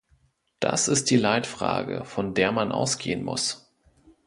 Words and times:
Das 0.59 0.87
ist 0.87 1.11
die 1.11 1.15
Leitfrage, 1.15 2.05
von 2.05 2.33
der 2.33 2.51
man 2.51 2.71
ausgehen 2.71 3.23
muss. 3.23 3.71